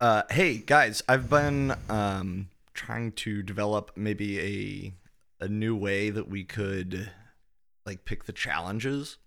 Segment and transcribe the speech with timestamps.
[0.00, 4.40] Uh, hey guys, I've been um, trying to develop maybe
[5.40, 7.10] a a new way that we could
[7.84, 9.18] like pick the challenges,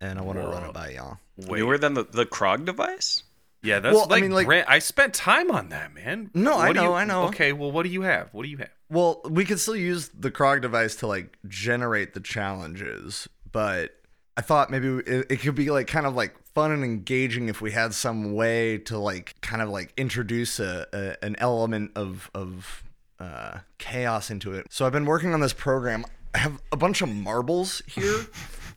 [0.00, 1.18] and I want to run it by y'all.
[1.36, 1.58] Wait.
[1.60, 3.22] Newer than the, the Krog device?
[3.62, 6.30] Yeah, that's Well, I like, mean, like- brand- I spent time on that, man.
[6.34, 7.24] No, I What do know, you- I know.
[7.24, 8.32] Okay, well, what do you have?
[8.32, 8.70] What do you have?
[8.88, 13.99] Well, we could still use the Krog device to like generate the challenges, but
[14.40, 17.60] I thought maybe it, it could be like kind of like fun and engaging if
[17.60, 22.30] we had some way to like kind of like introduce a, a an element of
[22.34, 22.82] of
[23.18, 24.66] uh, chaos into it.
[24.70, 26.06] So I've been working on this program.
[26.34, 28.26] I have a bunch of marbles here.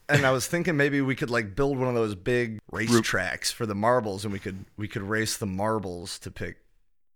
[0.09, 3.52] And I was thinking maybe we could like build one of those big race tracks
[3.53, 6.58] for the marbles, and we could we could race the marbles to pick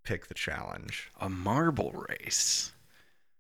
[0.06, 1.12] pick the challenge.
[1.20, 2.72] A marble race.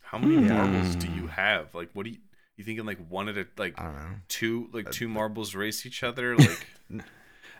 [0.01, 0.49] How many Hmm.
[0.53, 1.73] marbles do you have?
[1.73, 2.17] Like, what do you
[2.57, 2.85] you thinking?
[2.85, 4.15] Like one at a like I don't know.
[4.27, 6.35] two like two marbles race each other?
[6.89, 7.03] Like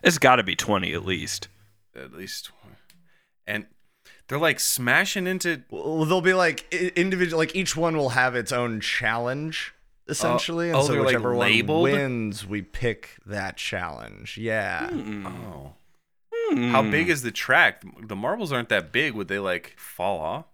[0.02, 1.48] It's got to be 20 at least.
[1.96, 2.50] at least,
[3.46, 3.66] and
[4.28, 5.62] they're like smashing into.
[5.70, 7.38] Well, they'll be like i- individual.
[7.38, 9.74] Like each one will have its own challenge,
[10.06, 11.82] essentially, oh, and so they're, like, whichever one labeled?
[11.84, 14.38] wins, we pick that challenge.
[14.38, 14.88] Yeah.
[14.92, 15.74] Oh,
[16.50, 16.90] how Hmm.
[16.90, 17.82] big is the track?
[18.00, 19.12] The marbles aren't that big.
[19.14, 20.44] Would they like fall off?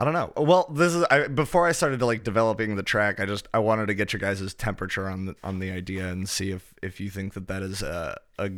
[0.00, 0.32] I don't know.
[0.34, 3.20] Well, this is I, before I started to like developing the track.
[3.20, 6.26] I just I wanted to get your guys' temperature on the on the idea and
[6.26, 8.50] see if if you think that that is a a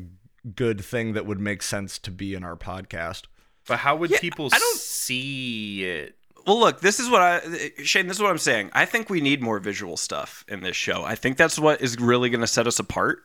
[0.54, 3.24] good thing that would make sense to be in our podcast.
[3.66, 6.16] But how would Yeah, people I don't- see it?
[6.46, 7.40] Well, look, this is what I,
[7.84, 8.70] Shane, this is what I'm saying.
[8.72, 11.04] I think we need more visual stuff in this show.
[11.04, 13.20] I think that's what is really going to set us apart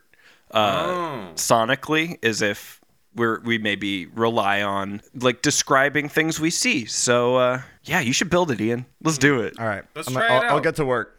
[0.51, 1.31] uh, Oh.
[1.33, 2.79] sonically, is if
[3.17, 6.85] we're, we maybe rely on like describing things we see.
[6.85, 8.85] So, uh, yeah, you should build it, Ian.
[9.03, 9.59] Let's do it.
[9.59, 9.83] All right.
[9.95, 11.13] Let's I'm- try it I'll, I'll get to work.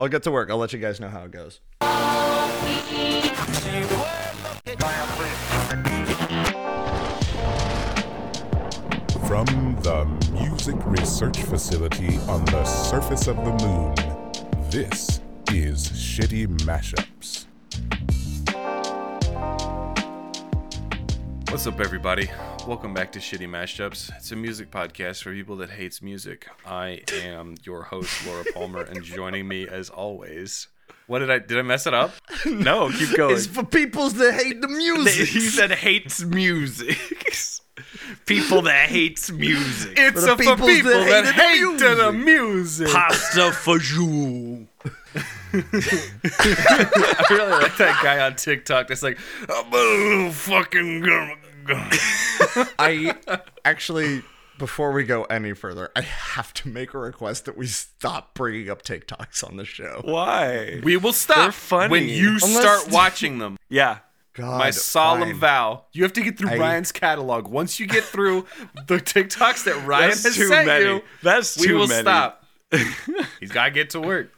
[0.00, 0.50] I'll get to work.
[0.50, 1.60] I'll let you guys know how it goes.
[9.26, 9.46] From
[9.82, 13.94] the Music Research Facility on the surface of the moon,
[14.70, 15.20] this
[15.52, 17.46] is Shitty Mashups.
[21.50, 22.30] What's up, everybody?
[22.66, 24.10] Welcome back to Shitty Mashups.
[24.16, 26.46] It's a music podcast for people that hates music.
[26.64, 30.68] I am your host, Laura Palmer, and joining me, as always,
[31.08, 32.12] what did I did I mess it up?
[32.46, 33.34] No, keep going.
[33.34, 35.28] It's for peoples that hate the music.
[35.28, 36.96] he said hates music.
[38.26, 39.94] People that hates music.
[39.98, 42.88] It's the a for people that hate the the music.
[42.88, 44.66] Pasta fajoule.
[45.54, 49.18] I really like that guy on TikTok that's like,
[49.48, 51.32] I'm a little fucking gum.
[52.78, 53.14] I
[53.64, 54.22] actually,
[54.58, 58.70] before we go any further, I have to make a request that we stop bringing
[58.70, 60.00] up TikToks on the show.
[60.04, 60.80] Why?
[60.82, 61.90] We will stop They're funny.
[61.90, 63.56] when you Unless- start watching them.
[63.68, 63.98] Yeah.
[64.32, 65.34] God, My solemn fine.
[65.40, 65.84] vow.
[65.92, 67.48] You have to get through I- Ryan's catalog.
[67.48, 68.46] Once you get through
[68.86, 70.84] the TikToks that Ryan That's has too sent many.
[70.84, 72.02] you, That's we too will many.
[72.02, 72.44] stop.
[73.40, 74.30] He's got to get to work.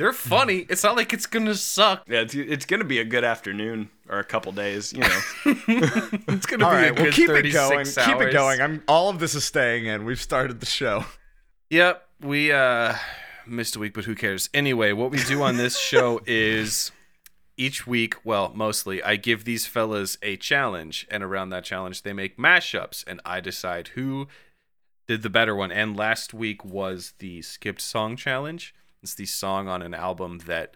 [0.00, 0.64] They're funny.
[0.70, 2.04] It's not like it's gonna suck.
[2.08, 5.20] Yeah, it's, it's gonna be a good afternoon or a couple days, you know.
[5.44, 7.78] It's gonna All be a right, good well, keep it 36 going.
[7.78, 7.94] hours.
[7.96, 8.60] Keep it going.
[8.62, 10.06] I'm all of this is staying in.
[10.06, 11.04] We've started the show.
[11.68, 12.94] Yep, we uh
[13.46, 14.48] missed a week, but who cares?
[14.54, 16.92] Anyway, what we do on this show is
[17.58, 22.14] each week, well, mostly, I give these fellas a challenge, and around that challenge, they
[22.14, 24.28] make mashups, and I decide who
[25.06, 25.70] did the better one.
[25.70, 28.74] And last week was the skipped song challenge.
[29.02, 30.74] It's the song on an album that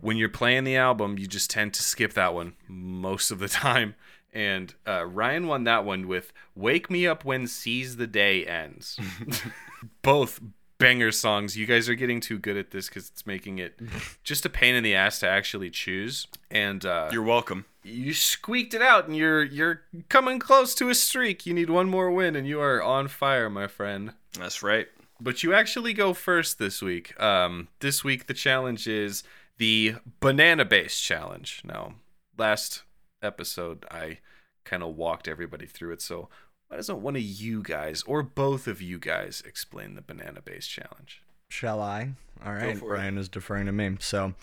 [0.00, 3.48] when you're playing the album, you just tend to skip that one most of the
[3.64, 3.94] time.
[4.32, 8.98] And uh, Ryan won that one with "Wake Me Up When Seize the Day Ends."
[10.02, 10.40] Both
[10.78, 11.56] banger songs.
[11.56, 13.80] You guys are getting too good at this because it's making it
[14.24, 16.26] just a pain in the ass to actually choose.
[16.50, 17.64] And uh, You're welcome.
[17.82, 21.46] you squeaked it out, and you're you're coming close to a streak.
[21.46, 24.12] You need one more win, and you are on fire, my friend.
[24.38, 24.88] That's right.
[25.20, 27.18] But you actually go first this week.
[27.20, 29.22] Um, this week the challenge is
[29.58, 31.62] the banana bass challenge.
[31.64, 31.94] Now,
[32.36, 32.82] last
[33.22, 34.18] episode I
[34.64, 36.02] kind of walked everybody through it.
[36.02, 36.28] So
[36.68, 40.66] why doesn't one of you guys or both of you guys explain the banana bass
[40.66, 41.22] challenge?
[41.48, 42.10] Shall I?
[42.44, 42.76] All right.
[42.76, 42.98] for it.
[42.98, 43.96] Ryan is deferring to me.
[44.00, 44.34] So,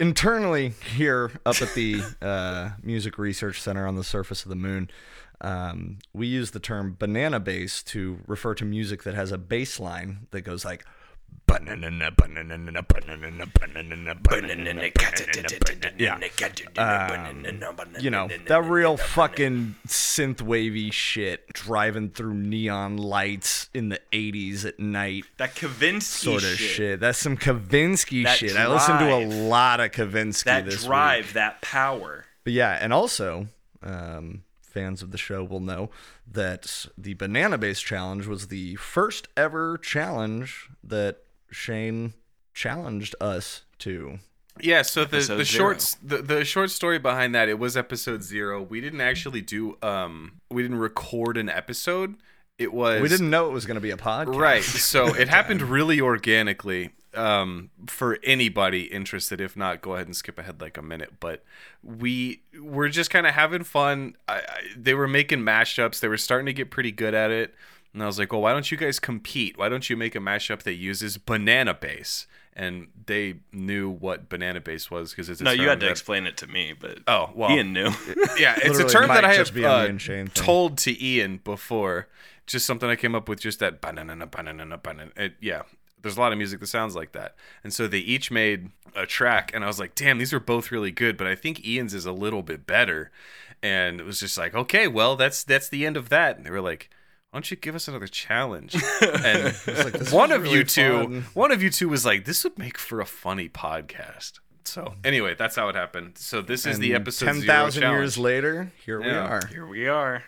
[0.00, 4.90] internally here up at the uh, Music Research Center on the surface of the moon,
[5.42, 9.78] um, we use the term banana bass to refer to music that has a bass
[9.78, 10.84] line that goes like.
[11.46, 14.90] "Banana, banana, banana, banana, banana, banana, banana."
[15.98, 16.18] Yeah.
[16.78, 17.44] Um,
[17.98, 24.64] you know, that real fucking synth wavy shit driving through neon lights in the 80s
[24.64, 27.00] at night That Kavinsky sort of shit.
[27.00, 28.56] That's some Kavinsky That shit.
[28.56, 31.34] I listened to a lot of Kavinsky That this drive, week.
[31.34, 32.24] that power.
[32.44, 33.48] But yeah, and also
[33.82, 35.90] um, fans of the show will know
[36.32, 41.18] that the banana bass challenge was the first ever challenge that
[41.50, 42.14] Shane
[42.54, 44.18] challenged us to.
[44.60, 45.58] Yeah, so the Episode the zero.
[45.58, 48.62] shorts the, the short story behind that it was episode zero.
[48.62, 52.16] We didn't actually do um we didn't record an episode.
[52.58, 54.36] It was We didn't know it was going to be a podcast.
[54.38, 54.62] right.
[54.62, 56.90] So it happened really organically.
[57.14, 61.14] Um, for anybody interested, if not, go ahead and skip ahead like a minute.
[61.18, 61.42] But
[61.82, 64.16] we were just kind of having fun.
[64.28, 64.42] I, I,
[64.76, 66.00] they were making mashups.
[66.00, 67.54] They were starting to get pretty good at it.
[67.92, 69.58] And I was like, well, why don't you guys compete?
[69.58, 72.26] Why don't you make a mashup that uses banana bass?
[72.54, 75.90] And they knew what banana bass was because it's a No, you had to that-
[75.92, 77.90] explain it to me, but Oh well, Ian knew.
[78.38, 80.44] yeah, it's a term that I just have be uh, me and Shane thing.
[80.44, 82.06] told to Ian before.
[82.46, 83.40] Just something I came up with.
[83.40, 85.10] Just that banana, banana, banana.
[85.16, 85.62] It, yeah,
[86.02, 87.34] there's a lot of music that sounds like that.
[87.62, 90.70] And so they each made a track, and I was like, damn, these are both
[90.70, 93.10] really good, but I think Ian's is a little bit better.
[93.62, 96.36] And it was just like, okay, well, that's that's the end of that.
[96.36, 96.90] And they were like.
[97.32, 98.74] Why don't you give us another challenge?
[99.02, 102.42] And "This one is of you two, fun." one of you two was like, "This
[102.42, 106.18] would make for a funny podcast." So anyway, that's how it happened.
[106.18, 109.40] So this is the episode 10,000 years later, here we are.
[109.48, 110.24] Here we are.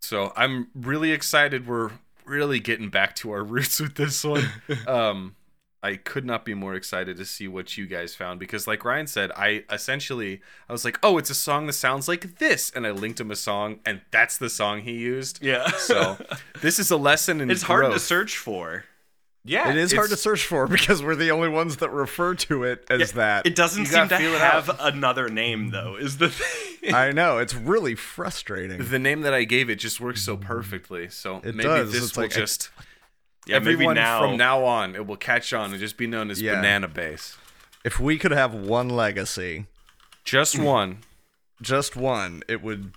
[0.00, 1.66] So I'm really excited.
[1.66, 1.90] We're
[2.26, 4.44] really getting back to our roots with this one.
[4.86, 5.36] um,
[5.82, 9.06] I could not be more excited to see what you guys found because, like Ryan
[9.06, 12.86] said, I essentially I was like, "Oh, it's a song that sounds like this," and
[12.86, 15.44] I linked him a song, and that's the song he used.
[15.44, 15.68] Yeah.
[15.68, 16.18] So
[16.60, 18.84] this is a lesson in it's hard to search for.
[19.48, 22.64] Yeah, It is hard to search for because we're the only ones that refer to
[22.64, 23.46] it as that.
[23.46, 24.76] It doesn't You seem gotta feel have out.
[24.94, 25.96] another name though.
[25.96, 26.92] Is the thing?
[26.94, 28.84] I know it's really frustrating.
[28.84, 31.08] The name that I gave it just works so perfectly.
[31.08, 31.92] So It maybe does.
[31.92, 32.70] this It's will like- just
[33.46, 34.20] Yeah, maybe now.
[34.20, 36.56] from now on it will catch on and just be known as Yeah.
[36.56, 37.36] Banana Bass.
[37.84, 39.66] If we could have one legacy,
[40.24, 40.98] Just one.
[41.62, 42.92] just one, it would.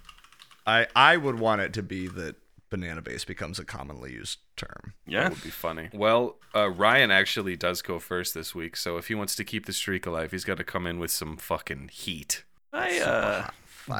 [0.65, 2.35] I I would want it to be that
[2.69, 4.93] banana bass becomes a commonly used term.
[5.07, 5.23] yeah.
[5.23, 5.89] That would be funny.
[5.93, 9.65] Well, uh, Ryan actually does go first this week, so if he wants to keep
[9.65, 12.43] the streak alive, he's got to come in with some fucking heat.
[12.73, 13.47] I uh.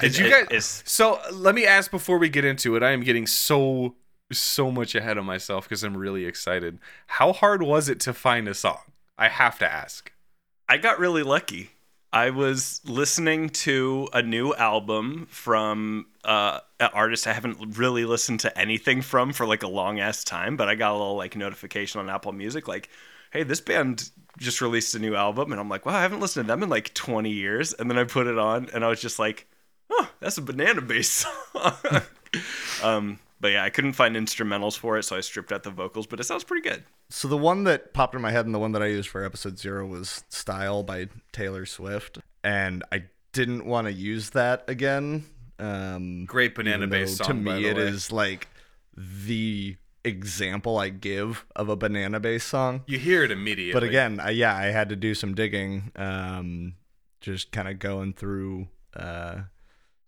[0.02, 0.44] Did you guys?
[0.44, 2.84] it's- So let me ask before we get into it.
[2.84, 3.96] I am getting so
[4.32, 6.78] so much ahead of myself because I'm really excited.
[7.08, 8.78] How hard was it to find a song?
[9.18, 10.12] I have to ask.
[10.68, 11.72] I got really lucky.
[12.12, 18.40] I was listening to a new album from uh, an artist I haven't really listened
[18.42, 21.36] to anything from for like a long ass time, but I got a little like
[21.36, 22.90] notification on Apple Music like,
[23.32, 24.10] hey, this band
[24.40, 25.52] just released a new album.
[25.52, 27.74] And I'm like, wow, I haven't listened to them in like 20 years.
[27.74, 29.48] And then I put it on and I was just like,
[29.92, 31.74] oh, that's a banana based song.
[32.84, 36.08] um, but yeah, I couldn't find instrumentals for it, so I stripped out the vocals,
[36.08, 36.84] but it sounds pretty good.
[37.10, 39.24] So the one that popped in my head and the one that I used for
[39.24, 45.26] episode zero was "Style" by Taylor Swift, and I didn't want to use that again.
[45.58, 47.28] Um, Great banana even though based song.
[47.28, 47.84] To by me, the it way.
[47.84, 48.48] is like
[48.96, 52.84] the example I give of a banana based song.
[52.88, 53.74] You hear it immediately.
[53.74, 55.92] But again, I, yeah, I had to do some digging.
[55.96, 56.76] Um,
[57.22, 59.42] just kind of going through uh,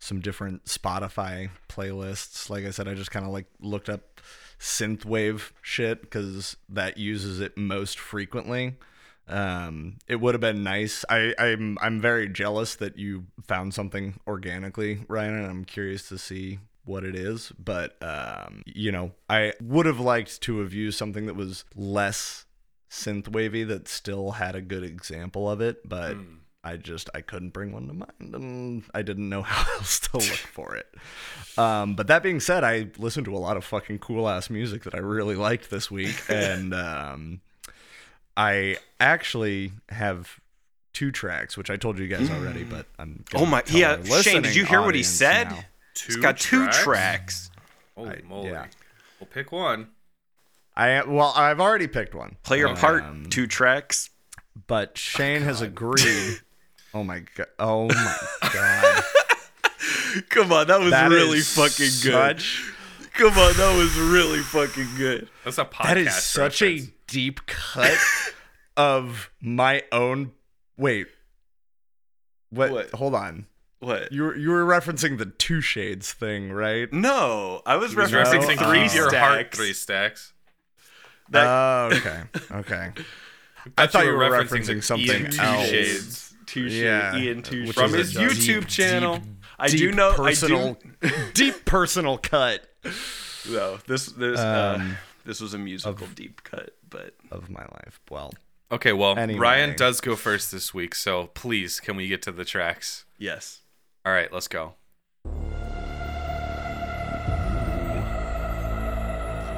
[0.02, 2.50] some different Spotify playlists.
[2.50, 4.20] Like I said, I just kind of like looked up
[4.60, 8.76] synthwave shit because that uses it most frequently.
[9.28, 11.06] Um, it would have been nice.
[11.08, 16.18] I, I'm I'm very jealous that you found something organically, Ryan, and I'm curious to
[16.18, 17.54] see what it is.
[17.64, 22.46] But um, you know, I would have liked to have used something that was less
[22.90, 26.24] synth wavy that still had a good example of it, but Hmm.
[26.64, 30.18] I just I couldn't bring one to mind, and I didn't know how else to
[30.18, 30.88] look for it.
[31.58, 34.84] Um, but that being said, I listened to a lot of fucking cool ass music
[34.84, 37.42] that I really liked this week, and um,
[38.38, 40.40] I actually have
[40.94, 44.22] two tracks, which I told you guys already, but I'm Oh my, tell yeah, our
[44.22, 45.50] Shane, did you hear what he said?
[45.50, 45.60] now.
[46.06, 47.50] It's got two tracks.
[47.96, 48.50] Holy I- moly.
[48.50, 48.66] yeah.
[49.20, 49.88] Well, pick one.
[50.76, 52.38] I well, I've already picked one.
[52.44, 54.10] Play your part, Um, two tracks.
[54.68, 56.40] but Shane has agreed.
[56.94, 57.48] Oh, oh my god!
[57.60, 58.18] Oh my
[58.54, 59.04] god!
[60.30, 62.44] Come on, that was That really is fucking good.
[63.14, 65.28] Come on, that was really fucking good.
[65.44, 65.84] That's a podcast.
[65.84, 66.88] That is such reference.
[66.88, 67.98] a deep cut
[68.78, 70.32] of my own.
[70.78, 71.08] Wait.
[72.50, 72.72] What?
[72.72, 72.92] What?
[72.92, 73.46] Hold on.
[73.80, 74.12] What?
[74.12, 76.92] You were you were referencing the two shades thing, right?
[76.92, 79.28] No, I was referencing referencing three Keep your stacks.
[79.28, 80.34] heart three stacks.
[81.28, 82.22] Oh, that- Oh, okay.
[82.52, 82.92] Okay.
[83.78, 85.68] I thought you were referencing something Two else.
[85.70, 86.31] Shades.
[86.56, 89.18] Yeah, Ian from his YouTube deep, channel.
[89.18, 89.26] Deep,
[89.60, 92.68] I do know personal, I do, deep personal cut.
[93.50, 97.50] No, this this uh, um, uh, this was a musical of, deep cut, but of
[97.50, 98.00] my life.
[98.10, 98.34] Well,
[98.72, 98.94] okay.
[98.94, 99.40] Well, anyway.
[99.40, 103.06] Ryan does go first this week, so please, can we get to the tracks?
[103.18, 103.62] Yes.
[104.06, 104.74] All right, let's go.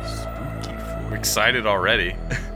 [0.05, 1.15] Spooky.
[1.15, 2.15] Excited already.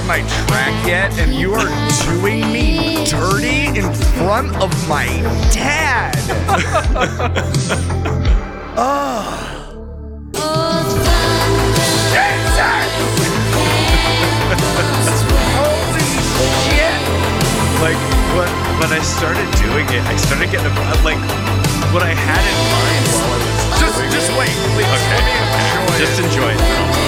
[0.00, 1.68] played my track yet, and you are
[2.06, 5.06] doing me dirty in front of my
[5.52, 6.14] dad.
[7.58, 7.94] Shit!
[8.80, 9.34] Ah.
[17.82, 17.98] like
[18.38, 18.46] when
[18.78, 20.70] when I started doing it, I started getting
[21.02, 21.18] like
[21.92, 24.38] what I had in mind while I was Just, just it.
[24.38, 24.86] wait, please.
[24.86, 25.10] Okay.
[25.10, 27.07] Let me enjoy Just enjoy it.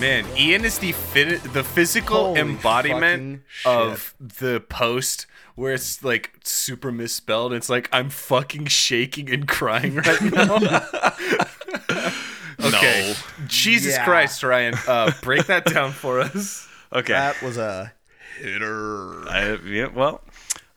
[0.00, 5.26] Man, Ian is the fi- the physical Holy embodiment of the post
[5.56, 7.52] where it's like super misspelled.
[7.52, 10.56] It's like I'm fucking shaking and crying right now.
[12.60, 13.14] okay.
[13.48, 14.04] Jesus Yeah.
[14.04, 14.74] Christ, Ryan.
[14.86, 16.68] Uh, break that down for us.
[16.92, 17.12] Okay.
[17.12, 17.92] That was a
[18.40, 19.28] hitter.
[19.28, 20.20] I, yeah, well,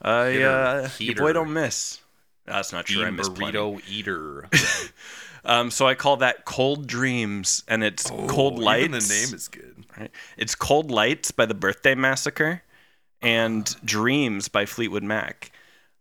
[0.02, 2.00] I Hitter, uh, your boy don't miss.
[2.46, 3.04] That's not true.
[3.04, 3.80] I Bean miss plenty.
[3.88, 4.50] eater.
[5.44, 8.84] Um, so I call that Cold Dreams, and it's Cold Oh, Lights.
[8.84, 9.86] Even the name is good.
[9.98, 10.12] Right?
[10.38, 12.64] It's Cold Lights by the Birthday Massacre
[13.22, 15.52] and Dreams by Fleetwood Mac.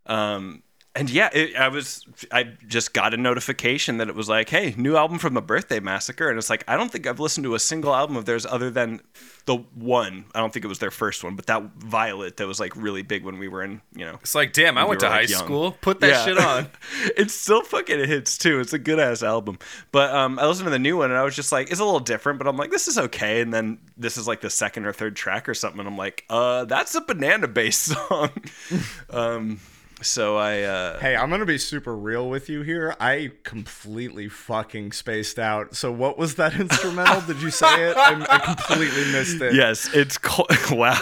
[0.06, 0.62] Um,
[0.96, 4.74] and yeah, it, I was I just got a notification that it was like, hey,
[4.76, 7.54] new album from the Birthday Massacre, and it's like I don't think I've listened to
[7.54, 9.00] a single album of theirs other than
[9.46, 10.24] the one.
[10.34, 13.02] I don't think it was their first one, but that Violet that was like really
[13.02, 14.16] big when we were in, you know.
[14.20, 15.44] It's like, damn, I We went to like, high young.
[15.44, 15.72] school.
[15.80, 16.24] Put that Yeah.
[16.24, 16.68] shit on.
[17.16, 18.58] it still fucking hits too.
[18.60, 19.58] It's a good ass album.
[19.92, 21.84] But um, I listened to the new one and I was just like, it's a
[21.84, 23.40] little different, but I'm like, this is okay.
[23.40, 25.78] And then this is like the second or third track or something.
[25.80, 28.30] And I'm like, uh, that's a banana based song.
[29.10, 29.60] um,
[30.02, 32.94] so I, uh, Hey, I'm gonna be super real with you here.
[33.00, 35.74] I completely fucking spaced out.
[35.76, 37.20] So, what was that instrumental?
[37.22, 37.96] Did you say it?
[37.96, 39.54] I, I completely missed it.
[39.54, 40.98] yes, it's co- wow.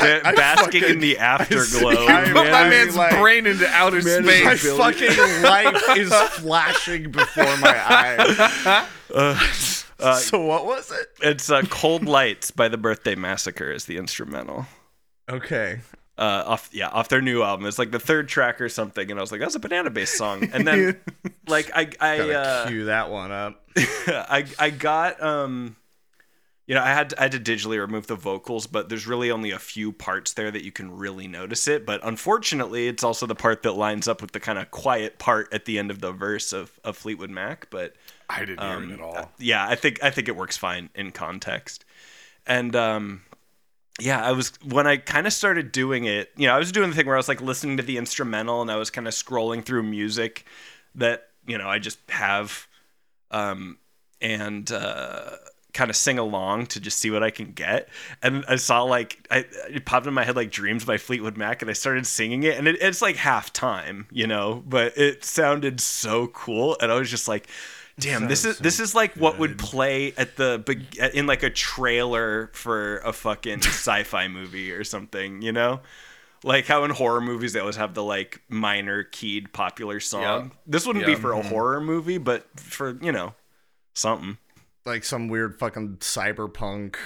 [0.00, 1.90] Man, Basking in the afterglow.
[2.06, 4.44] I- Put man, my man's like- brain into outer Man, space.
[4.44, 4.56] My
[4.92, 8.26] fucking life is flashing before my
[9.18, 9.84] eyes.
[10.24, 11.08] so, what was it?
[11.22, 14.66] It's uh, Cold Lights by the Birthday Massacre is the instrumental.
[15.30, 15.80] Okay.
[16.20, 17.66] Uh, off yeah off their new album.
[17.66, 20.16] It's like the third track or something, and I was like, that's a banana based
[20.16, 20.48] song.
[20.52, 21.00] And then
[21.48, 23.62] like I I Gotta uh, cue that one up.
[23.76, 25.76] I I got um
[26.66, 29.30] you know I had to, I had to digitally remove the vocals, but there's really
[29.30, 31.86] only a few parts there that you can really notice it.
[31.86, 35.52] But unfortunately, it's also the part that lines up with the kind of quiet part
[35.54, 37.68] at the end of the verse of, of Fleetwood Mac.
[37.70, 37.94] But
[38.28, 39.32] I didn't hear it at all.
[39.38, 41.84] yeah, I think I think it works fine in context.
[42.46, 43.22] And um
[43.98, 46.90] yeah, I was when I kind of started doing it, you know, I was doing
[46.90, 49.14] the thing where I was like listening to the instrumental and I was kind of
[49.14, 50.46] scrolling through music
[50.94, 52.66] that, you know, I just have
[53.30, 53.78] um
[54.20, 55.30] and uh
[55.72, 57.88] kind of sing along to just see what I can get.
[58.22, 61.62] And I saw like I it popped in my head like Dreams by Fleetwood Mac
[61.62, 65.24] and I started singing it and it, it's like half time, you know, but it
[65.24, 67.48] sounded so cool and I was just like
[67.98, 72.50] Damn, this is this is like what would play at the in like a trailer
[72.54, 75.80] for a fucking sci-fi movie or something, you know?
[76.42, 80.52] Like how in horror movies they always have the like minor keyed popular song.
[80.66, 81.48] This wouldn't be for a mm-hmm.
[81.48, 83.34] horror movie, but for, you know,
[83.92, 84.38] something.
[84.86, 86.96] like some weird fucking cyberpunk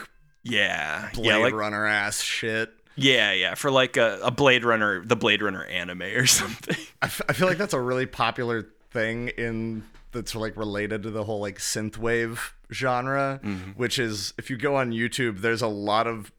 [0.44, 2.72] Yeah, Blade yeah, like Runner ass shit.
[2.94, 6.76] yeah, yeah, for like a, a Blade Runner, the Blade Runner anime or something.
[7.02, 9.82] I, f- I feel like that's a really popular thing in
[10.14, 12.38] that's like related to the whole like synthwave
[12.72, 13.72] genre, mm-hmm.
[13.72, 16.32] which is if you go on YouTube, there's a lot of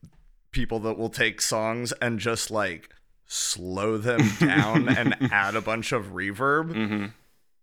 [0.52, 2.90] people that will take songs and just like
[3.28, 6.74] slow them down and add a bunch of reverb.
[6.74, 7.06] Mm-hmm.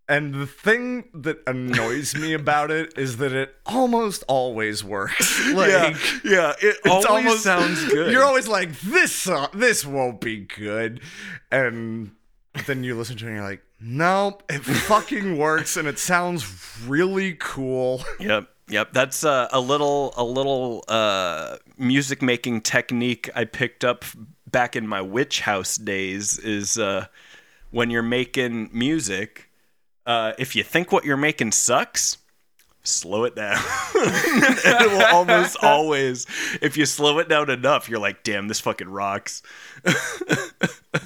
[0.09, 5.40] And the thing that annoys me about it is that it almost always works.
[5.52, 5.71] Like,
[6.25, 8.11] yeah, it it's always sounds good.
[8.11, 11.00] You're always like, this song, this won't be good,
[11.50, 12.12] and
[12.66, 16.45] then you listen to it and you're like, nope, it fucking works, and it sounds
[16.87, 18.03] really cool.
[18.21, 18.93] Yep, yep.
[18.93, 24.05] That's uh, a little a little uh, music making technique I picked up
[24.47, 26.39] back in my witch house days.
[26.39, 27.07] Is uh,
[27.71, 29.51] when you're making music,
[30.07, 32.19] uh, if you think what you're making sucks.
[32.85, 33.62] Slow it down.
[33.95, 36.27] and it will almost always,
[36.61, 39.41] if you slow it down enough, you're like, damn, this fucking rocks.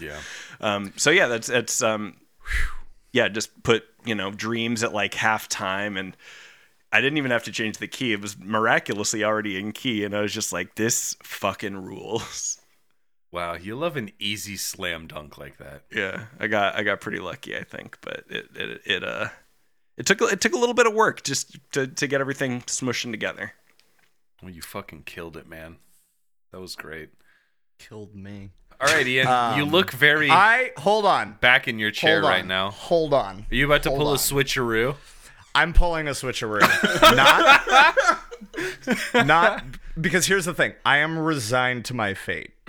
[0.00, 0.18] Yeah.
[0.60, 2.16] Um, so yeah, that's that's um,
[3.12, 6.16] yeah, just put you know dreams at like halftime, and
[6.92, 8.12] I didn't even have to change the key.
[8.12, 12.60] It was miraculously already in key, and I was just like, this fucking rules.
[13.32, 15.82] Wow, you love an easy slam dunk like that.
[15.92, 19.28] Yeah, I got I got pretty lucky, I think, but it it, it uh
[19.96, 23.10] it took it took a little bit of work just to to get everything smushing
[23.10, 23.52] together.
[24.42, 25.76] Well, you fucking killed it, man.
[26.52, 27.10] That was great.
[27.78, 28.50] Killed me.
[28.80, 31.36] All right, Ian, you Um, look very I hold on.
[31.40, 32.24] back in your chair on.
[32.30, 32.70] right now.
[32.70, 33.46] Hold on.
[33.50, 34.96] Are you about to Hold pull a switcheroo?
[35.54, 36.60] I'm pulling a switcheroo.
[39.14, 39.64] not, not
[39.98, 40.74] because here's the thing.
[40.84, 42.52] I am resigned to my fate.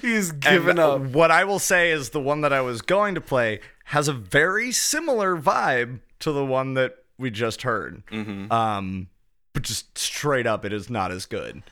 [0.00, 1.00] He's given up.
[1.00, 4.12] What I will say is the one that I was going to play has a
[4.12, 8.02] very similar vibe to the one that we just heard.
[8.12, 8.52] Mm-hmm.
[8.52, 9.08] Um,
[9.52, 11.62] but just straight up, it is not as good.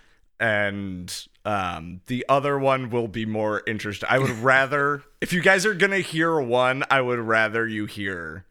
[0.41, 4.09] And um, the other one will be more interesting.
[4.11, 8.45] I would rather, if you guys are gonna hear one, I would rather you hear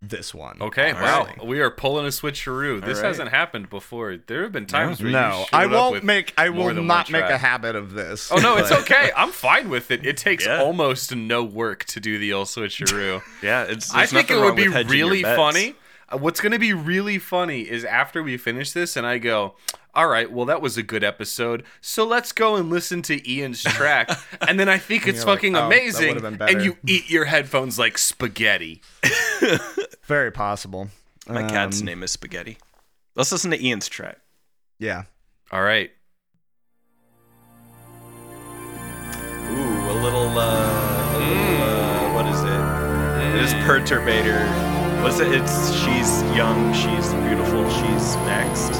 [0.00, 0.58] this one.
[0.60, 1.28] Okay, All wow.
[1.44, 2.84] We are pulling a switcheroo.
[2.84, 3.06] This right.
[3.06, 4.16] hasn't happened before.
[4.16, 6.32] There have been times where No, I won't with make.
[6.38, 8.30] I will not one make a habit of this.
[8.30, 9.10] Oh no, it's okay.
[9.16, 10.06] I'm fine with it.
[10.06, 10.62] It takes Yeah.
[10.62, 13.22] almost no work to do the old switcheroo.
[13.42, 13.94] Yeah, it's.
[13.94, 15.36] I think it would be with hedging really bets.
[15.36, 15.74] funny.
[16.12, 19.56] What's going to be really funny is after we finish this and I go,
[19.94, 21.64] all right, well, that was a good episode.
[21.82, 24.10] So let's go and listen to Ian's track.
[24.48, 26.08] and then I think it's you're like, fucking "Oh, amazing.
[26.08, 28.80] would've been better." And you eat your headphones like spaghetti.
[30.04, 30.88] Very possible.
[31.28, 32.56] My cat's Um, name is Spaghetti.
[33.14, 34.18] Let's listen to Ian's track.
[34.78, 35.02] Yeah.
[35.52, 35.90] All right.
[39.50, 43.34] Ooh, a little, uh, a little, uh, what is it?
[43.36, 44.67] It is Perturbator.
[45.02, 45.32] What's it?
[45.32, 48.70] It's She's Young, She's Beautiful, She's Next.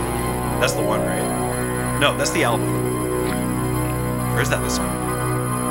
[0.60, 1.98] That's the one, right?
[2.00, 2.68] No, that's the album.
[4.34, 4.88] Or is that the song?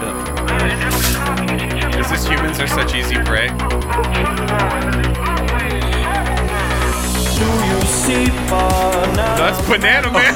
[0.02, 2.00] Yeah.
[2.00, 3.48] Is this humans are such easy prey?
[9.38, 10.34] That's Banana Man.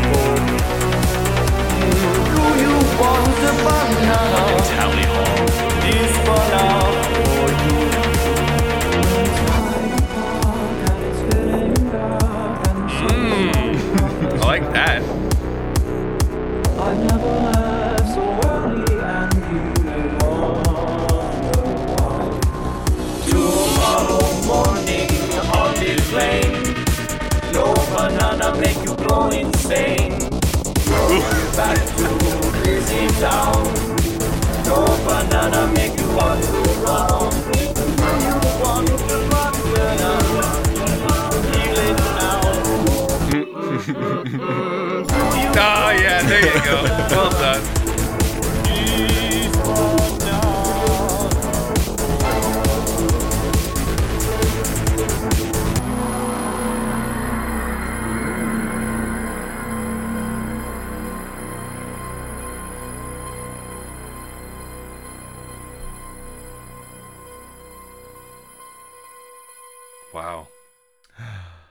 [70.13, 70.47] Wow.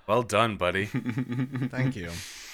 [0.07, 0.87] Well done, buddy.
[1.71, 2.11] Thank you.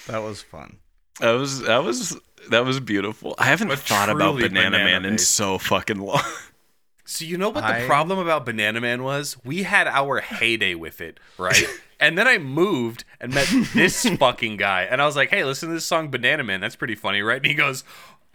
[0.07, 0.77] That was fun.
[1.19, 2.17] That was that was
[2.49, 3.35] that was beautiful.
[3.37, 6.21] I haven't But thought about truly Banana, Man in so fucking long.
[7.05, 9.37] So you know what the I- problem about Banana Man was?
[9.43, 11.63] We had our heyday with it, right?
[11.99, 15.69] and then I moved and met this fucking guy, and I was like, "Hey, listen
[15.69, 16.59] to this song, Banana Man.
[16.59, 17.83] That's pretty funny, right?" And he goes,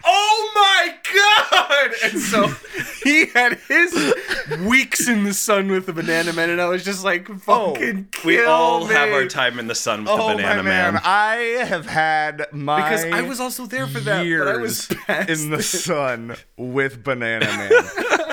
[0.04, 2.46] "Oh my god!" And so
[3.04, 4.14] he had his
[4.60, 8.08] weeks in the sun with the Banana Man, and I was just like, oh, "Fucking
[8.12, 8.94] kill we all me.
[8.94, 10.94] have our time in the sun with Oh the Banana man.
[10.94, 11.02] Man.
[11.04, 11.34] I
[11.66, 15.50] have had my Because I was also there for that, but I was years in
[15.50, 15.62] the it.
[15.62, 17.70] sun with Banana Man.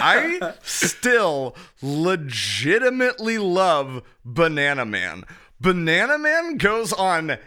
[0.02, 5.26] I still legitimately love Banana Man.
[5.60, 7.38] Banana Man goes on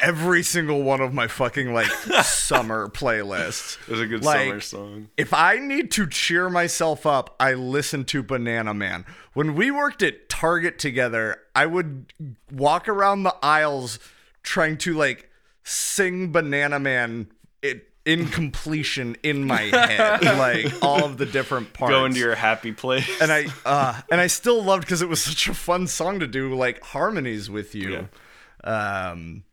[0.00, 1.86] every single one of my fucking like
[2.22, 3.78] summer playlists.
[3.82, 5.08] It was a good Like, summer song.
[5.16, 9.04] If I need to cheer myself up, I listen to Banana Man.
[9.34, 12.12] When we worked at Target together, I would
[12.52, 13.98] walk around the aisles
[14.42, 15.28] trying to like
[15.64, 17.28] sing Banana Man
[17.62, 21.90] it, in completion in my head, like all of the different parts.
[21.90, 23.06] Go into your happy place.
[23.20, 26.26] and I uh, and I still loved because it was such a fun song to
[26.26, 28.08] do like harmonies with you.
[28.64, 29.44] Um,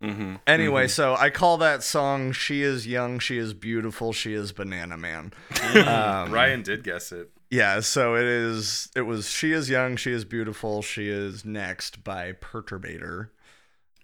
[0.00, 4.52] hmm Anyway, so I call that song "She Is Young, She Is Beautiful, She Is
[4.52, 5.32] Banana Man."
[5.74, 7.30] um, Ryan did guess it.
[7.50, 8.88] Yeah, so it is.
[8.94, 13.28] It was "She Is Young, She Is Beautiful, She Is Next" by Perturbator.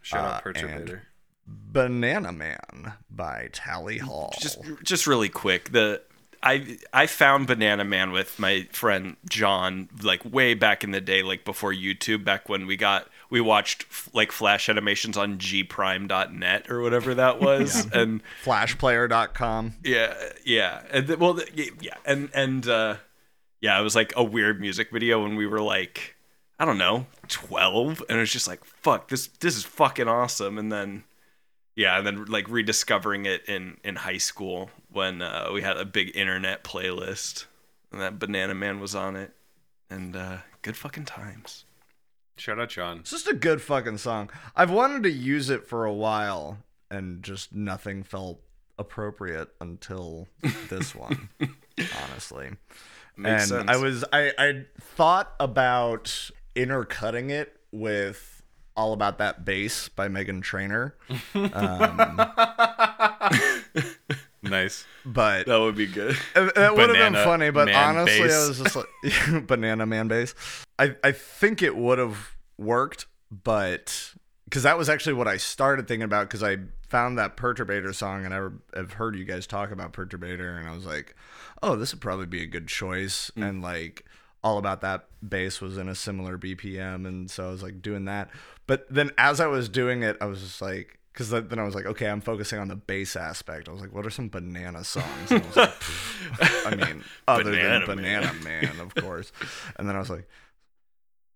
[0.02, 1.00] Shout Uh, out Perturbator.
[1.46, 4.34] "Banana Man" by Tally Hall.
[4.40, 6.02] just just really quick the
[6.42, 11.22] I I found Banana Man with my friend John like way back in the day
[11.22, 16.70] like before YouTube back when we got we watched f- like flash animations on gprime.net
[16.70, 19.74] or whatever that was and Flashplayer.com.
[19.84, 22.96] yeah yeah and th- well th- yeah and and uh
[23.60, 26.14] yeah it was like a weird music video when we were like
[26.58, 30.58] I don't know 12 and it was just like fuck this this is fucking awesome
[30.58, 31.04] and then
[31.78, 35.84] yeah, and then like rediscovering it in in high school when uh, we had a
[35.84, 37.44] big internet playlist
[37.92, 39.32] and that Banana Man was on it,
[39.90, 41.65] and uh, good fucking times.
[42.38, 42.98] Shout out John.
[42.98, 44.30] It's just a good fucking song.
[44.54, 46.58] I've wanted to use it for a while,
[46.90, 48.40] and just nothing felt
[48.78, 50.28] appropriate until
[50.68, 51.30] this one.
[52.02, 52.50] honestly,
[53.16, 53.70] Makes and sense.
[53.70, 58.42] I was I I thought about intercutting it with
[58.76, 60.94] "All About That Bass" by Meghan Trainor,
[61.34, 62.20] um,
[64.48, 64.84] Nice.
[65.04, 66.16] but That would be good.
[66.34, 68.44] It would have been funny, but honestly, bass.
[68.44, 70.34] I was just like banana man base.
[70.78, 75.88] I I think it would have worked, but because that was actually what I started
[75.88, 79.72] thinking about because I found that Perturbator song and I have heard you guys talk
[79.72, 81.16] about Perturbator and I was like,
[81.62, 83.30] oh, this would probably be a good choice.
[83.36, 83.48] Mm.
[83.48, 84.04] And like
[84.44, 88.04] all about that bass was in a similar BPM, and so I was like doing
[88.04, 88.30] that.
[88.68, 90.98] But then as I was doing it, I was just like.
[91.16, 93.70] Because then I was like, okay, I'm focusing on the bass aspect.
[93.70, 95.30] I was like, what are some banana songs?
[95.30, 95.74] And I was like,
[96.66, 98.20] I mean, other Banana than Man.
[98.20, 99.32] Banana Man, of course.
[99.76, 100.28] And then I was like,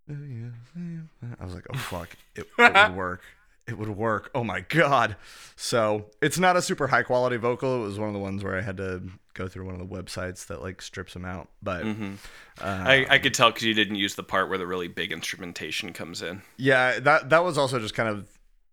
[0.09, 3.21] I was like, oh fuck, it, it would work.
[3.67, 4.31] It would work.
[4.35, 5.15] Oh my god.
[5.55, 7.81] So it's not a super high quality vocal.
[7.83, 9.95] It was one of the ones where I had to go through one of the
[9.95, 11.47] websites that like strips them out.
[11.61, 12.13] But Mm-hmm.
[12.59, 15.11] uh, I, I could tell because you didn't use the part where the really big
[15.11, 16.41] instrumentation comes in.
[16.57, 18.27] yeah, that that was also just kind of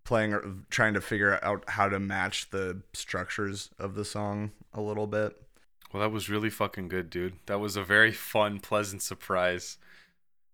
[0.09, 4.81] playing or trying to figure out how to match the structures of the song a
[4.81, 5.37] little bit.
[5.93, 7.35] Well, that was really fucking good, dude.
[7.45, 9.77] That was a very fun, pleasant surprise.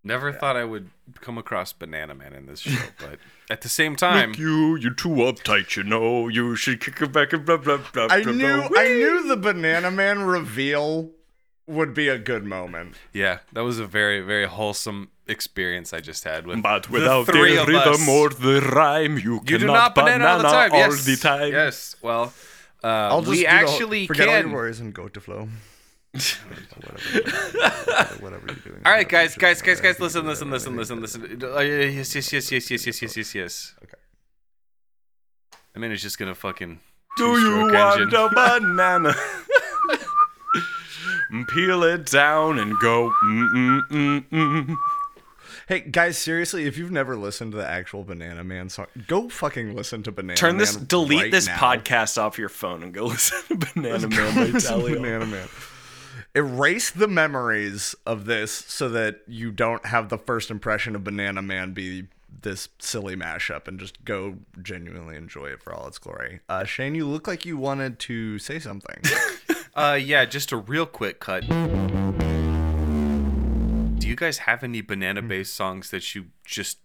[0.03, 0.91] Never thought I would
[1.21, 5.09] come across Banana Man in this show, but at the same time, you, you're too
[5.09, 6.27] uptight, you know.
[6.27, 8.09] You should kick it back and blah blah blah.
[8.11, 8.81] I blah, knew blah.
[8.81, 11.13] I knew the Banana Man reveal
[11.67, 12.97] would be a good moment.
[13.13, 17.27] yeah, that was a very, very wholesome experience I just had with But the without
[17.27, 18.09] the, three of rhythm us.
[18.09, 20.73] or the rhyme, you, you do cannot not banana, all the time.
[20.73, 21.05] all yes.
[21.07, 21.53] the time.
[21.53, 21.97] Yes.
[22.03, 22.33] Well,
[22.83, 24.47] uh, I'll just we do the whole- actually forget all can.
[24.49, 25.49] your worries and go to flow.
[26.15, 28.83] whatever, whatever you're doing.
[28.85, 31.41] All right, guys, guys, guys, guys, listen, listen, listen, listen, listen.
[31.43, 33.75] Uh, yes, yes, yes, yes, yes, yes, yes, yes, yes.
[33.83, 33.95] Okay.
[35.75, 36.79] I mean, it's just gonna fucking.
[37.17, 39.15] Do you want a banana?
[41.43, 43.13] Peel it down and go.
[45.67, 49.75] Hey guys, seriously, if you've never listened to the actual Banana Man song, go fucking
[49.75, 50.59] listen to Banana Turn Man.
[50.59, 51.57] this, delete right this now.
[51.57, 54.95] podcast off your phone and go listen to Banana Man by listen to Tally.
[54.95, 55.49] Banana Man.
[56.37, 61.43] Erase the memories of this so that you don't have the first impression of Banana
[61.43, 62.07] Man be
[62.43, 66.41] this silly mashup and just go genuinely enjoy it for all its glory.
[66.49, 68.97] Uh, Shane, you look like you wanted to say something.
[69.77, 71.49] Uh, yeah, just a real quick cut.
[73.99, 76.79] Do you guys have any banana-based songs that you just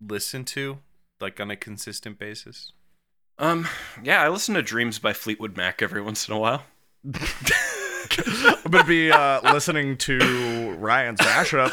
[0.00, 0.78] listen to
[1.20, 2.72] like on a consistent basis?
[3.38, 3.68] Um,
[4.02, 6.62] yeah, I listen to Dreams by Fleetwood Mac every once in a while.
[7.04, 11.72] I'm gonna be uh, listening to Ryan's mashup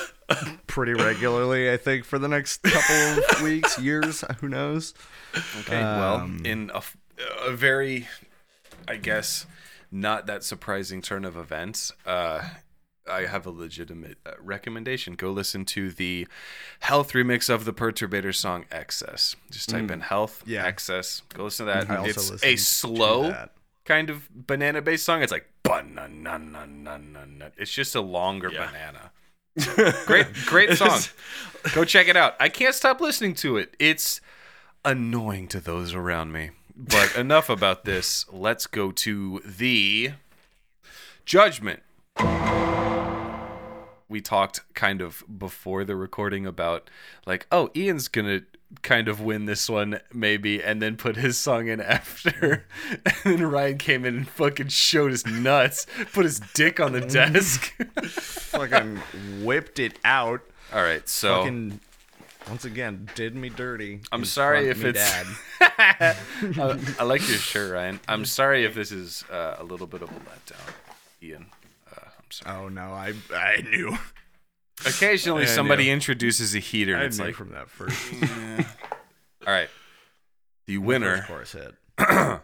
[0.67, 1.71] pretty regularly.
[1.71, 4.93] I think for the next couple of weeks, years, who knows?
[5.61, 6.81] Okay, well, in a,
[7.45, 8.07] a very,
[8.87, 9.45] I guess,
[9.91, 12.41] not that surprising turn of events, uh,
[13.09, 15.15] I have a legitimate uh, recommendation.
[15.15, 16.27] Go listen to the
[16.81, 20.65] Health remix of the Perturbator song "Excess." Just type in "Health," Yeah.
[20.65, 21.89] "Excess." Go listen to that.
[21.89, 23.47] I also it's a slow
[23.85, 25.21] kind of banana-based song.
[25.21, 28.67] It's like "Ba-na-na-na-na-na-na." It's just a longer Yeah.
[28.67, 29.11] banana.
[30.05, 30.99] Great, great song.
[31.73, 32.35] Go check it out.
[32.39, 33.75] I can't stop listening to it.
[33.79, 34.21] It's
[34.85, 36.51] annoying to those around me.
[36.77, 38.25] But enough about this.
[38.31, 40.11] Let's go to the
[41.25, 41.81] judgment.
[44.09, 46.89] We talked kind of before the recording about
[47.25, 48.41] like, oh, Ian's gonna
[48.81, 52.65] kind of win this one maybe, and then put his song in after.
[53.23, 57.01] And then Ryan came in and fucking showed his nuts, put his dick on the
[57.01, 57.73] desk.
[58.03, 58.97] Fucking
[59.43, 60.41] whipped it out.
[60.73, 61.79] All right, so Fucking
[62.49, 64.01] once again did me dirty.
[64.11, 65.27] I'm sorry if it's- dad.
[66.59, 67.99] I, I like your shirt, Ryan.
[68.07, 70.73] I'm sorry if this is uh, a little bit of a letdown,
[71.21, 71.45] Ian.
[71.91, 72.57] Uh, I'm sorry.
[72.65, 73.97] Oh no, I I knew.
[74.85, 75.93] Occasionally, I somebody knew.
[75.93, 77.97] introduces a heater, and I it's knew like, from that first,
[79.47, 79.69] all right,
[80.67, 81.73] the winner, Of course, hit.
[81.97, 82.41] the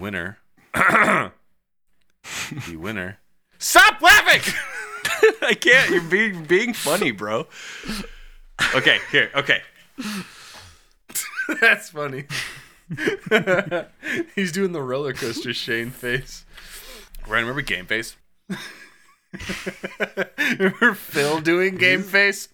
[0.00, 0.38] winner,
[0.74, 1.32] the
[2.76, 3.18] winner.
[3.58, 4.54] Stop laughing!
[5.42, 5.90] I can't.
[5.90, 7.46] You're being being funny, bro.
[8.74, 9.30] Okay, here.
[9.36, 9.62] Okay.
[11.60, 12.24] That's funny.
[14.34, 16.44] He's doing the roller coaster Shane face.
[17.26, 18.16] Ryan, remember Game Face?
[20.58, 22.48] remember Phil doing Game Face?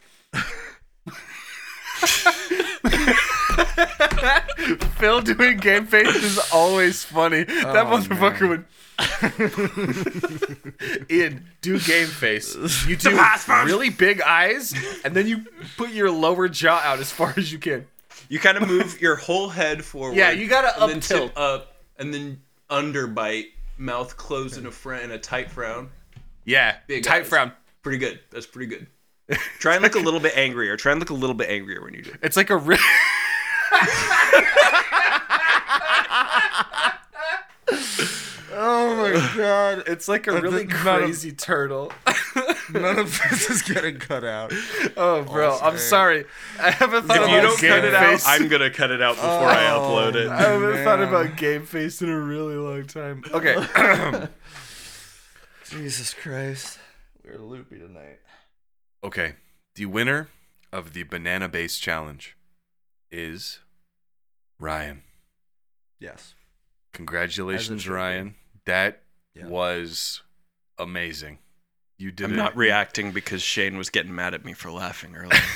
[4.99, 7.45] Phil doing Game Face is always funny.
[7.45, 8.65] that oh, motherfucker would.
[11.11, 12.55] Ian, do game face.
[12.87, 13.19] You do
[13.65, 15.45] really big eyes, and then you
[15.77, 17.87] put your lower jaw out as far as you can.
[18.29, 20.17] You kind of move your whole head forward.
[20.17, 21.37] Yeah, you gotta and then up tip tilt.
[21.37, 23.47] up, and then underbite,
[23.79, 25.91] mouth closed in a fr- in a tight frown.
[26.45, 27.29] Yeah, Big tight eyes.
[27.29, 27.53] frown.
[27.83, 28.21] Pretty good.
[28.31, 28.87] That's pretty good.
[29.59, 30.77] Try and look a little bit angrier.
[30.77, 32.11] Try and look a little bit angrier when you do.
[32.11, 32.19] it.
[32.23, 32.79] It's like a real.
[38.63, 39.85] Oh my god!
[39.87, 41.93] It's like a really none of- crazy turtle.
[42.73, 44.53] None of this is getting cut out.
[44.97, 46.25] Oh, bro, I'm sorry.
[46.61, 48.25] I haven't thought If about you don't game cut it out, face.
[48.29, 50.29] I'm gonna cut it out before I oh, upload it.
[50.29, 53.25] I haven't thought about game face in a really long time.
[53.33, 53.57] Okay,
[55.69, 56.79] Jesus Christ,
[57.25, 58.19] we're loopy tonight.
[59.03, 59.35] okay.
[59.75, 60.29] The winner
[60.73, 62.37] of the banana bass challenge
[63.11, 63.59] is
[64.61, 65.03] Ryan.
[65.99, 66.35] Yes.
[66.93, 67.89] Congratulations.
[67.89, 68.35] Ryan.
[68.67, 69.03] That
[69.35, 69.47] Yeah.
[69.47, 70.23] was
[70.79, 71.39] amazing.
[71.99, 72.37] You did I'm it.
[72.37, 75.41] not reacting because Shane was getting mad at me for laughing earlier.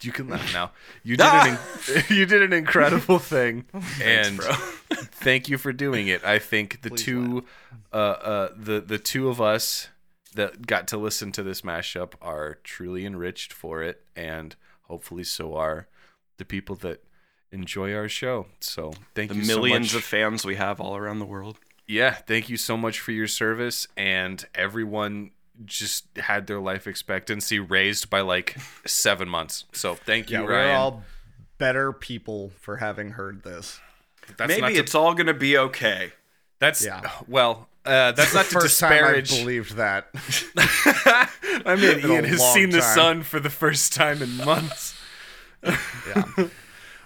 [0.00, 0.70] You can laugh now.
[1.02, 1.58] You did an
[2.08, 3.64] you did an incredible thing,
[4.00, 4.52] and bro.
[4.52, 6.24] thank you for doing it.
[6.24, 7.44] I think the Please two,
[7.92, 9.88] uh, uh, the the two of us
[10.36, 15.56] that got to listen to this mashup are truly enriched for it, and hopefully so
[15.56, 15.88] are
[16.36, 17.02] the people that
[17.50, 18.46] enjoy our show.
[18.60, 21.58] So thank the you millions so of fans we have all around the world.
[21.86, 25.30] Yeah, thank you so much for your service, and everyone
[25.64, 29.64] just had their life expectancy raised by like seven months.
[29.72, 31.02] So thank you, Yeah, we're all
[31.58, 33.78] better people for having heard this.
[34.36, 36.12] That's not Maybe to- it's all gonna be okay.
[36.58, 37.02] That's Yeah.
[37.28, 39.30] well, uh, that's not to First disparage.
[39.30, 40.08] time I believed that.
[41.66, 44.96] I mean, Ian has long seen the sun for the first time in months.
[45.64, 46.24] yeah.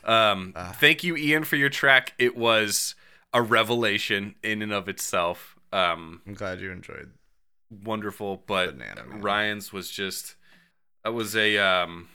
[0.04, 0.70] Um, Ah.
[0.78, 2.12] thank you, Ian, for your track.
[2.16, 2.94] It was
[3.36, 5.56] a revelation in and of itself.
[5.72, 7.10] Um, I'm glad you enjoyed.
[7.84, 9.20] wonderful, but Banana Man.
[9.22, 10.34] Ryan's was just.
[11.04, 12.08] That was a um,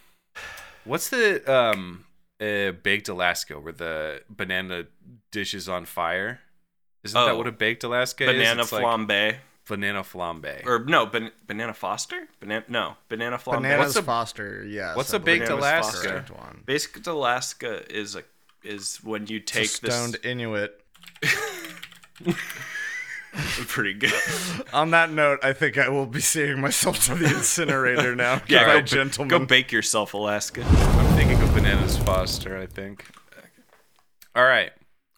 [0.84, 2.06] what's the um,
[2.42, 4.86] uh, baked Alaska where the banana
[5.32, 6.42] dish is on fire?
[7.04, 7.38] Isn't that Oh.
[7.38, 8.34] what a baked Alaska is?
[8.36, 9.38] Banana It's like flambe.
[9.68, 10.66] banana flambe.
[10.66, 12.28] Or no, ban- banana Foster?
[12.40, 13.62] Banana no, banana flambe.
[13.62, 14.96] Bananas What's a- Foster, yeah.
[14.96, 16.28] what's a baked believe Bananas that's the Alaska?
[16.28, 16.64] correct One.
[17.08, 18.24] Alaska is a
[18.64, 20.81] is when you take It's a stoned this Inuit.
[23.68, 24.14] pretty good.
[24.74, 28.42] On that note, I think I will be seeing myself to the incinerator now.
[28.48, 29.28] Yeah, Goodbye, go, gentlemen.
[29.30, 30.64] go bake yourself, Alaska.
[30.66, 33.06] I'm thinking of Bananas Foster, I think.
[34.36, 34.72] All right.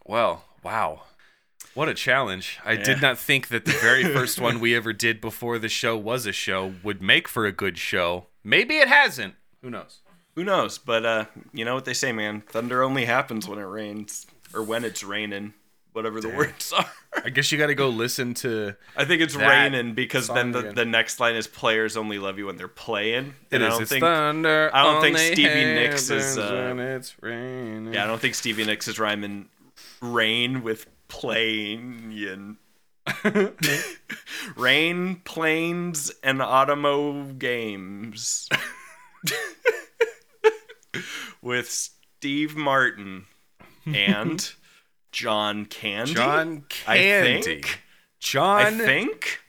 [0.06, 1.04] Well, wow.
[1.74, 2.60] What a challenge.
[2.64, 2.84] I Yeah.
[2.84, 6.26] did not think that the very first one we ever did before the show was
[6.28, 8.28] a show would make for a good show.
[8.44, 9.34] Maybe it hasn't.
[9.64, 10.00] Who knows?
[10.36, 10.78] Who knows?
[10.78, 12.42] But uh, you know what they say, man.
[12.42, 15.54] Thunder only happens when it rains, or when it's raining,
[15.94, 16.90] whatever the words are.
[17.24, 18.76] I guess you got to go listen to.
[18.98, 20.76] I think it's raining because then the, again.
[20.76, 23.36] the next line is players only love you when they're playing.
[23.50, 24.70] It And I don't It's think thunder.
[24.74, 27.94] I don't think Stevie Nicks is, uh, it's raining.
[27.94, 29.48] yeah, I don't think Stevie Nicks is rhyming
[30.02, 32.58] rain with plane.
[34.56, 38.48] rain, planes, and automo games.
[41.42, 43.26] with Steve Martin
[43.86, 44.54] and
[45.14, 46.14] John Candy.
[46.14, 46.86] John Candy.
[46.88, 47.42] I Candy.
[47.44, 47.80] think.
[48.20, 48.60] John.
[48.66, 49.40] I think.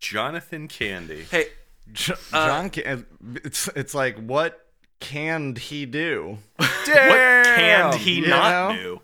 [0.00, 1.24] Jonathan Candy.
[1.30, 1.46] Hey,
[1.92, 3.06] Jo- John, can,
[3.44, 4.66] it's it's like what
[5.00, 6.38] can he do?
[6.56, 8.82] what can he you not know?
[8.82, 9.00] do?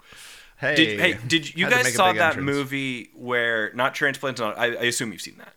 [0.56, 2.44] Hey, Did, hey, did you guys saw that entrance.
[2.44, 4.40] movie where not transplant?
[4.40, 5.52] I, I assume you've seen that,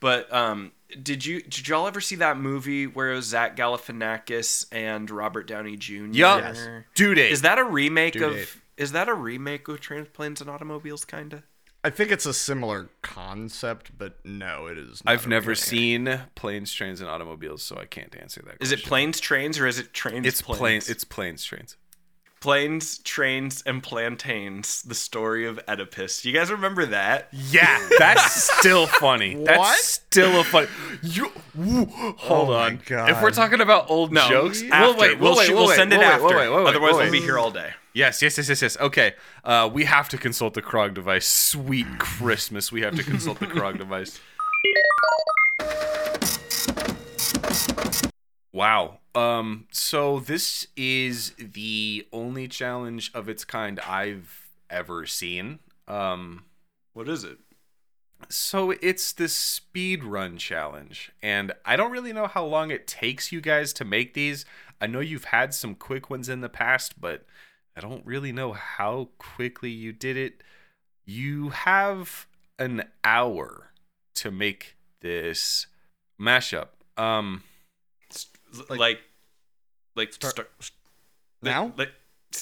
[0.00, 4.64] but um, did you did y'all ever see that movie where it was Zach Galifianakis
[4.72, 5.92] and Robert Downey Jr.
[6.12, 6.40] Yup.
[6.40, 6.66] Yes.
[6.94, 7.30] Due date.
[7.32, 8.34] Is that a remake Due of?
[8.36, 8.56] date.
[8.78, 11.04] Is that a remake of Transplants and Automobiles?
[11.04, 11.42] Kinda.
[11.84, 15.04] I think it's a similar concept, but no, it is.
[15.04, 15.58] Not I've never remake.
[15.58, 18.56] seen planes, trains, and automobiles, so I can't answer that.
[18.60, 20.26] Is it planes, trains, or is it trains?
[20.26, 20.58] It's planes?
[20.58, 20.88] planes.
[20.88, 21.76] It's planes, trains.
[22.40, 24.82] Planes, trains, and plantains.
[24.82, 26.24] The story of Oedipus.
[26.24, 27.28] You guys remember that?
[27.32, 29.34] Yeah, that's still funny.
[29.36, 29.46] What?
[29.46, 30.68] That's still a funny.
[31.02, 32.80] You, woo, hold Oh on.
[32.86, 33.10] God.
[33.10, 34.80] If we're talking about old No, jokes, after.
[34.80, 35.18] we'll wait.
[35.18, 35.48] We'll, We'll, wait.
[35.50, 36.24] We'll, we'll wait, send it we'll wait, after.
[36.26, 37.72] we'll wait, wait, Otherwise, we'll we'll be here all day.
[37.94, 38.76] Yes, yes, yes, yes, yes.
[38.78, 39.14] Okay.
[39.44, 41.26] Uh, we have to consult the Krog device.
[41.26, 42.70] Sweet Christmas.
[42.70, 44.20] We have to consult the Krog device.
[48.58, 48.98] Wow.
[49.14, 55.60] Um, so this is the only challenge of its kind I've ever seen.
[55.86, 56.46] Um,
[56.92, 57.38] What is it?
[58.28, 63.30] so it's the speed run challenge, and I don't really know how long it takes
[63.30, 64.44] you guys to make these.
[64.80, 67.26] I know you've had some quick ones in the past, but
[67.76, 70.42] I don't really know how quickly you did it.
[71.04, 72.26] You have
[72.58, 73.70] an hour
[74.16, 75.68] to make this
[76.20, 76.70] mashup.
[76.96, 77.44] Um,
[78.68, 78.98] Like, like,
[79.96, 80.50] like Start- start,
[81.42, 81.72] now.
[81.76, 81.90] like,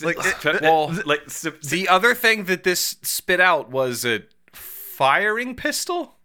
[0.02, 4.04] Like, like, it- well, like, s- s- the other thing that this spit out was
[4.04, 6.16] a firing pistol.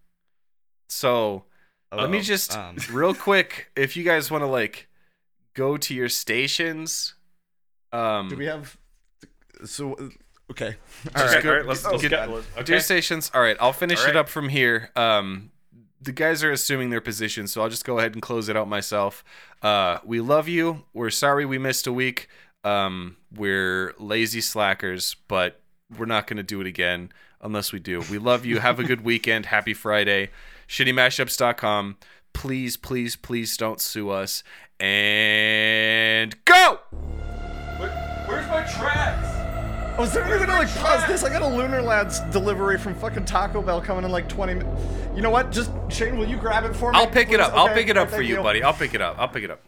[0.90, 1.46] So
[1.92, 4.88] let me Oh, just um, real quick, if you guys want to like
[5.54, 7.14] go to your stations.
[7.94, 8.78] Um, Do we have?
[9.66, 9.96] So
[10.52, 10.76] okay.
[11.16, 11.44] All right.
[11.44, 12.72] go- all right, let's, Oh, let's get- get, to okay.
[12.74, 13.32] your stations.
[13.34, 14.92] All right, I'll finish All it up from here.
[14.96, 15.52] Um,
[16.02, 18.68] the guys are assuming their position, so I'll just go ahead and close it out
[18.68, 19.24] myself.
[19.62, 20.84] Uh, we love you.
[20.94, 22.28] We're sorry we missed a week.
[22.64, 25.62] Um, we're lazy slackers, but
[25.98, 27.12] we're not going to do it again
[27.42, 28.04] unless we do.
[28.10, 28.60] We love you.
[28.60, 29.48] Have a good weekend.
[29.48, 30.30] Happy Friday.
[30.68, 31.98] ShittyMashups.com.
[32.34, 34.44] Please, please, please don't sue us.
[34.80, 36.80] And go!
[37.78, 39.31] Where's my tracks?
[40.02, 41.24] Oh, is there anything to like pause this?
[41.24, 44.82] I got a Lunar Lads delivery from fucking Taco Bell coming in like 20 minutes.
[45.16, 45.52] You know what?
[45.52, 46.98] Just Shane, will you grab it for me?
[46.98, 47.42] I'll pick it please?
[47.42, 47.54] up.
[47.54, 48.64] I'll pick it up Oh, for thank you, buddy.
[48.64, 49.20] I'll pick it up.
[49.20, 49.60] I'll pick it up.